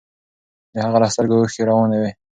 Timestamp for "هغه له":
0.85-1.07